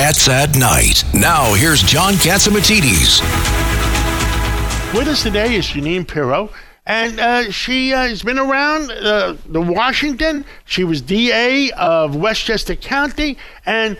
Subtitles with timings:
[0.00, 1.04] Cats at Night.
[1.12, 3.20] Now, here's John Catsimatidis.
[4.96, 6.48] With us today is Jeanine Pirro,
[6.86, 10.46] and uh, she uh, has been around uh, the Washington.
[10.64, 13.36] She was DA of Westchester County,
[13.66, 13.98] and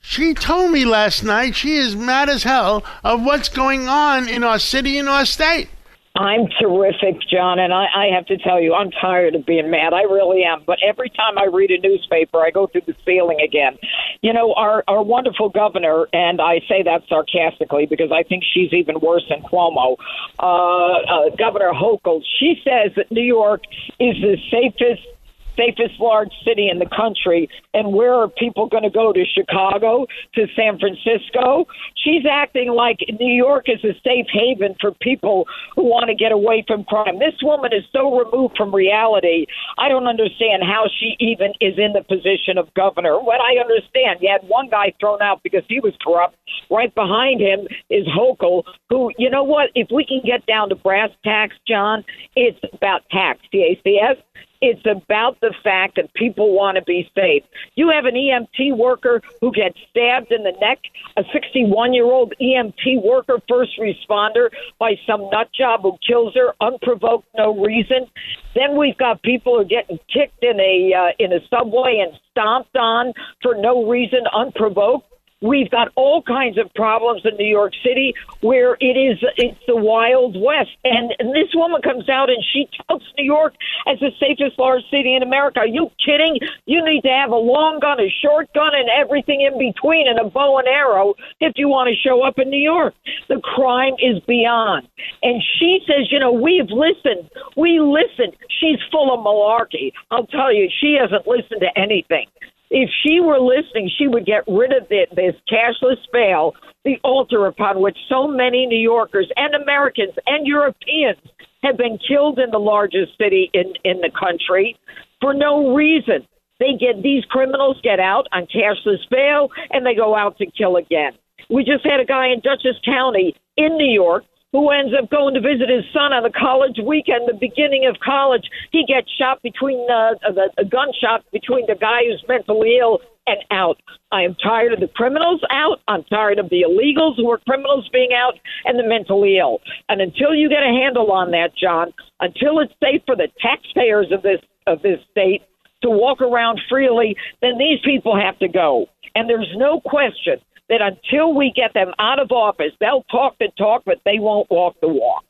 [0.00, 4.44] she told me last night she is mad as hell of what's going on in
[4.44, 5.68] our city and our state.
[6.14, 9.94] I'm terrific, John, and I, I have to tell you, I'm tired of being mad.
[9.94, 10.62] I really am.
[10.66, 13.78] But every time I read a newspaper, I go through the ceiling again.
[14.20, 18.74] You know, our our wonderful governor, and I say that sarcastically because I think she's
[18.74, 19.96] even worse than Cuomo.
[20.38, 23.62] Uh, uh, governor Hochul, she says that New York
[23.98, 25.06] is the safest
[25.56, 27.48] safest large city in the country.
[27.74, 31.66] And where are people going to go to Chicago, to San Francisco?
[31.96, 36.32] She's acting like New York is a safe haven for people who want to get
[36.32, 37.18] away from crime.
[37.18, 39.46] This woman is so removed from reality.
[39.78, 43.18] I don't understand how she even is in the position of governor.
[43.20, 46.36] What I understand, you had one guy thrown out because he was corrupt.
[46.70, 49.70] Right behind him is Hochul, who, you know what?
[49.74, 52.04] If we can get down to brass tacks, John,
[52.36, 54.16] it's about tax, TACS.
[54.62, 57.42] It's about the fact that people want to be safe.
[57.74, 60.78] You have an EMT worker who gets stabbed in the neck,
[61.16, 66.54] a 61 year old EMT worker, first responder, by some nut job who kills her
[66.60, 68.06] unprovoked, no reason.
[68.54, 72.16] Then we've got people who are getting kicked in a uh, in a subway and
[72.30, 75.11] stomped on for no reason, unprovoked.
[75.42, 79.76] We've got all kinds of problems in New York City where it is it's the
[79.76, 80.70] wild west.
[80.84, 83.54] And, and this woman comes out and she touts New York
[83.86, 85.60] as the safest large city in America.
[85.60, 86.38] Are you kidding?
[86.66, 90.18] You need to have a long gun, a short gun, and everything in between, and
[90.18, 92.94] a bow and arrow if you want to show up in New York.
[93.28, 94.86] The crime is beyond.
[95.22, 97.28] And she says, you know, we've listened.
[97.56, 98.36] We listened.
[98.60, 99.92] She's full of malarkey.
[100.10, 102.26] I'll tell you, she hasn't listened to anything
[102.72, 107.82] if she were listening, she would get rid of this cashless bail, the altar upon
[107.82, 111.18] which so many New Yorkers and Americans and Europeans
[111.62, 114.74] have been killed in the largest city in, in the country
[115.20, 116.26] for no reason.
[116.60, 120.76] They get these criminals get out on cashless bail and they go out to kill
[120.76, 121.12] again.
[121.50, 125.34] We just had a guy in Dutchess County in New York who ends up going
[125.34, 128.44] to visit his son on the college weekend, the beginning of college.
[128.70, 133.38] He gets shot between uh, the a gunshot between the guy who's mentally ill and
[133.50, 133.80] out.
[134.10, 135.80] I am tired of the criminals out.
[135.88, 139.60] I'm tired of the illegals who are criminals being out and the mentally ill.
[139.88, 144.12] And until you get a handle on that, John, until it's safe for the taxpayers
[144.12, 145.42] of this of this state
[145.82, 148.86] to walk around freely, then these people have to go.
[149.14, 150.38] And there's no question
[150.72, 154.50] that until we get them out of office, they'll talk the talk, but they won't
[154.50, 155.24] walk the walk.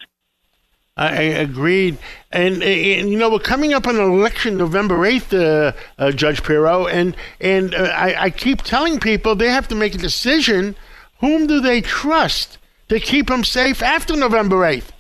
[0.97, 1.99] I agreed,
[2.31, 6.43] and, and, you know we're coming up on an election November eighth, uh, uh, Judge
[6.45, 10.77] Pirro, and and uh, I, I, keep telling people they have to make a decision.
[11.21, 12.59] Whom do they trust
[12.89, 14.93] to keep them safe after November eighth?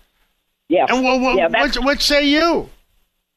[0.68, 2.70] Yeah, and well, well, yeah, what, what say you?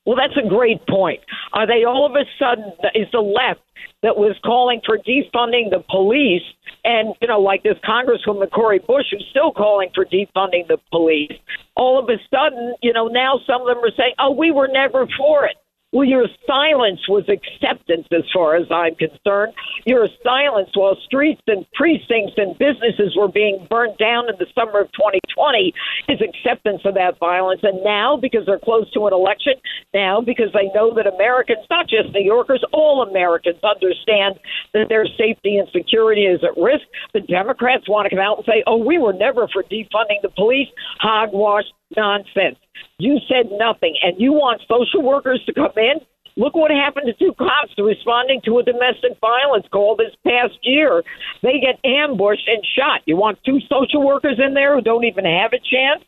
[0.06, 1.20] Well, that's a great point.
[1.52, 3.60] Are they all of a sudden is the left
[4.06, 6.44] that was calling for defunding the police,
[6.84, 11.34] and you know, like this Congresswoman Cori Bush, who's still calling for defunding the police.
[11.76, 14.70] All of a sudden, you know, now some of them are saying, "Oh, we were
[14.72, 15.58] never for it."
[15.96, 19.54] Well, your silence was acceptance as far as I'm concerned.
[19.86, 24.82] Your silence while streets and precincts and businesses were being burned down in the summer
[24.82, 25.72] of 2020
[26.10, 27.62] is acceptance of that violence.
[27.64, 29.54] And now, because they're close to an election,
[29.94, 34.36] now because they know that Americans, not just New Yorkers, all Americans understand
[34.74, 36.84] that their safety and security is at risk,
[37.14, 40.36] the Democrats want to come out and say, oh, we were never for defunding the
[40.36, 40.68] police.
[41.00, 42.60] Hogwash nonsense.
[42.98, 46.00] You said nothing, and you want social workers to come in?
[46.38, 51.02] Look what happened to two cops responding to a domestic violence call this past year.
[51.42, 53.02] They get ambushed and shot.
[53.06, 56.04] You want two social workers in there who don't even have a chance?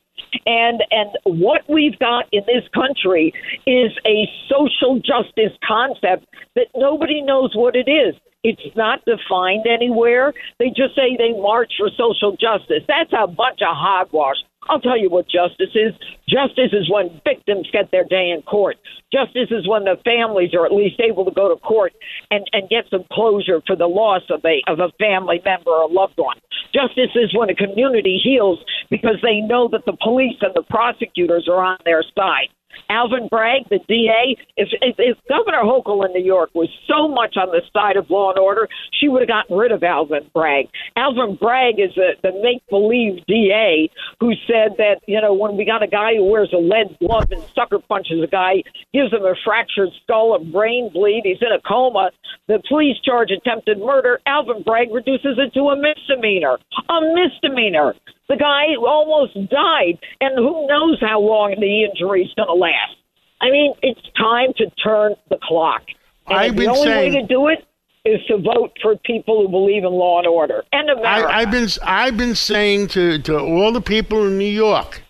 [0.45, 3.31] And and what we've got in this country
[3.65, 8.15] is a social justice concept that nobody knows what it is.
[8.43, 10.33] It's not defined anywhere.
[10.59, 12.83] They just say they march for social justice.
[12.87, 14.37] That's a bunch of hogwash.
[14.69, 15.93] I'll tell you what justice is.
[16.27, 18.77] Justice is when victims get their day in court.
[19.13, 21.93] Justice is when the families are at least able to go to court
[22.31, 25.89] and, and get some closure for the loss of a of a family member or
[25.89, 26.37] loved one.
[26.73, 28.59] Justice is when a community heals
[28.89, 32.49] because they know that the police and the prosecutors are on their side.
[32.89, 37.35] Alvin Bragg, the DA, if, if, if Governor Hochul in New York was so much
[37.37, 38.67] on the side of law and order,
[38.99, 40.67] she would have gotten rid of Alvin Bragg.
[40.95, 43.89] Alvin Bragg is a, the make believe DA
[44.19, 47.31] who said that, you know, when we got a guy who wears a lead glove
[47.31, 48.63] and sucker punches a guy,
[48.93, 52.11] gives him a fractured skull, a brain bleed, he's in a coma,
[52.47, 54.19] the police charge attempted murder.
[54.25, 56.57] Alvin Bragg reduces it to a misdemeanor.
[56.89, 57.93] A misdemeanor.
[58.29, 62.95] The guy almost died, and who knows how long the injury is going to last.
[63.39, 65.83] I mean, it's time to turn the clock.
[66.27, 67.63] And I've the only saying- way to do it
[68.03, 71.27] is to vote for people who believe in law and order and America.
[71.29, 75.01] I, I've been I've been saying to, to all the people in New York,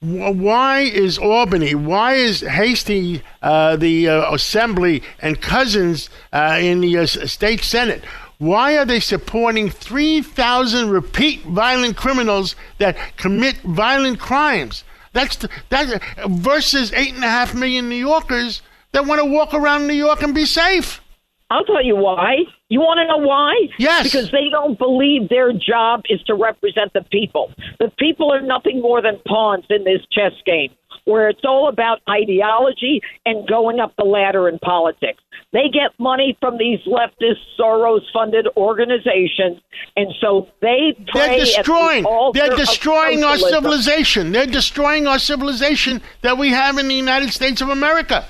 [0.00, 6.98] why is Albany, why is Heastie, uh, the uh, Assembly, and Cousins uh, in the
[6.98, 8.04] uh, state Senate?
[8.38, 14.84] Why are they supporting 3,000 repeat violent criminals that commit violent crimes?
[15.12, 18.60] That's the, that versus eight and a half million New Yorkers
[18.92, 21.00] that want to walk around New York and be safe.
[21.48, 22.38] I'll tell you why.
[22.68, 23.54] You want to know why?
[23.78, 24.04] Yes.
[24.04, 27.52] Because they don't believe their job is to represent the people.
[27.78, 30.70] The people are nothing more than pawns in this chess game
[31.06, 35.22] where it's all about ideology and going up the ladder in politics.
[35.52, 39.60] They get money from these leftist Soros funded organizations
[39.96, 42.04] and so they They're the destroying.
[42.04, 44.32] altar They're destroying our civilization.
[44.32, 48.26] They're destroying our civilization that we have in the United States of America.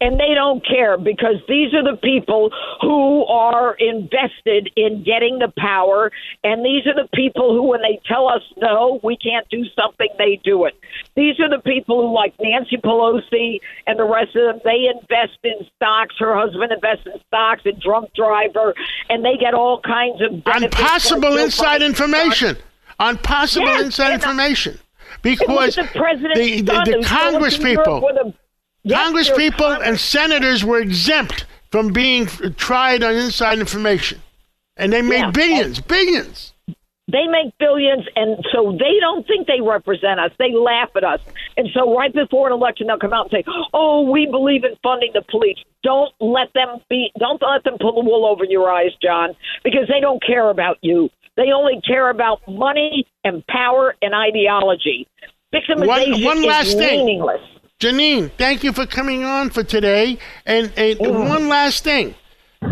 [0.00, 2.50] And they don't care because these are the people
[2.80, 6.10] who are invested in getting the power.
[6.42, 10.08] And these are the people who when they tell us no we can't do something
[10.18, 10.74] they do it.
[11.16, 15.38] These are the people who like nancy pelosi and the rest of them they invest
[15.44, 16.14] in stocks.
[16.18, 18.74] Her husband invests in stocks and drunk driver.
[19.08, 22.56] And they get all kinds of On possible inside information.
[22.98, 24.78] On possible Yes, inside information.
[25.22, 25.82] Because the,
[26.34, 28.00] the, the, the Congress people,
[28.82, 34.20] Yes, Congress people Congress- and senators were exempt from being tried on inside information.
[34.76, 36.54] And they made Yeah, billions, billions.
[37.12, 40.30] They make billions, and so they don't think they represent us.
[40.38, 41.20] They laugh at us.
[41.56, 44.76] And so, right before an election, they'll come out and say, "Oh, we believe in
[44.82, 47.10] funding the police." Don't let them be.
[47.18, 49.34] Don't let them pull the wool over your eyes, John,
[49.64, 51.10] because they don't care about you.
[51.36, 55.08] They only care about money and power and ideology.
[55.52, 57.06] Victimization one last is thing.
[57.06, 57.40] meaningless.
[57.80, 60.18] Jeanine, thank you for coming on for today.
[60.46, 61.28] And, and Mm.
[61.28, 62.14] one last thing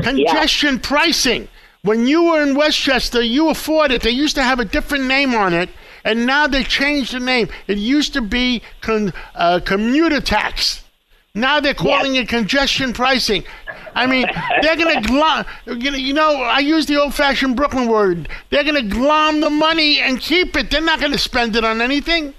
[0.02, 1.48] congestion pricing.
[1.82, 4.02] When you were in Westchester, you afford it.
[4.02, 5.70] They used to have a different name on it,
[6.04, 7.48] and now they changed the name.
[7.68, 10.82] It used to be con, uh, commuter tax.
[11.34, 13.44] Now they're calling it congestion pricing.
[13.94, 14.26] I mean,
[14.60, 15.44] they're going to glom.
[15.66, 18.28] You know, I use the old-fashioned Brooklyn word.
[18.50, 20.70] They're going to glom the money and keep it.
[20.70, 22.34] They're not going to spend it on anything.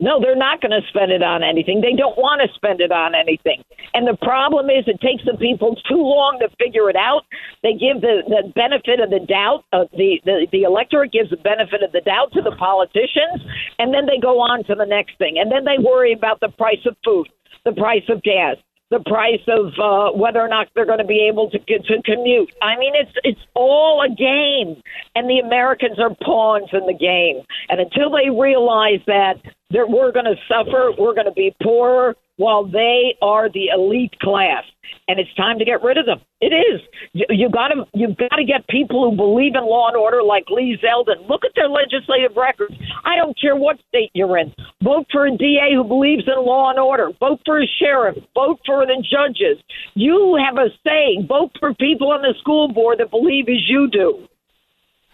[0.00, 1.80] No, they're not going to spend it on anything.
[1.80, 3.62] They don't want to spend it on anything.
[3.94, 7.22] And the problem is, it takes the people too long to figure it out.
[7.62, 9.62] They give the, the benefit of the doubt.
[9.72, 13.46] Uh, the, the the electorate gives the benefit of the doubt to the politicians,
[13.78, 15.38] and then they go on to the next thing.
[15.38, 17.28] And then they worry about the price of food,
[17.64, 18.56] the price of gas,
[18.90, 22.50] the price of uh, whether or not they're going to be able to to commute.
[22.60, 24.82] I mean, it's it's all a game,
[25.14, 27.46] and the Americans are pawns in the game.
[27.68, 29.38] And until they realize that
[29.74, 34.18] that we're going to suffer, we're going to be poorer, while they are the elite
[34.20, 34.64] class.
[35.06, 36.20] And it's time to get rid of them.
[36.40, 36.80] It is.
[37.12, 40.22] You, you got to you've got to get people who believe in law and order,
[40.22, 41.28] like Lee Zeldin.
[41.28, 42.74] Look at their legislative records.
[43.04, 44.54] I don't care what state you're in.
[44.82, 47.10] Vote for a DA who believes in law and order.
[47.20, 48.16] Vote for a sheriff.
[48.34, 49.62] Vote for the judges.
[49.94, 51.26] You have a say.
[51.26, 54.26] Vote for people on the school board that believe as you do.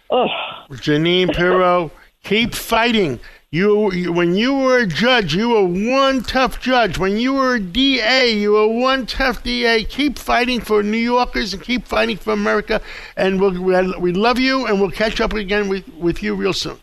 [0.09, 0.29] Ugh.
[0.71, 1.91] Jeanine Pirro,
[2.23, 3.19] keep fighting.
[3.53, 6.97] You, you, when you were a judge, you were one tough judge.
[6.97, 9.83] When you were a DA, you were one tough DA.
[9.83, 12.79] Keep fighting for New Yorkers and keep fighting for America.
[13.17, 16.53] And we'll, we we love you, and we'll catch up again with, with you real
[16.53, 16.77] soon.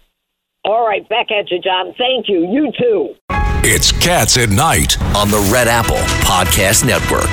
[0.66, 1.94] All right, back at you, John.
[1.96, 2.46] Thank you.
[2.52, 3.14] You too.
[3.64, 5.00] It's Cats at Night.
[5.16, 7.32] on the Red Apple Podcast Network.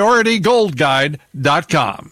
[0.00, 2.08] PriorityGoldGuide.com.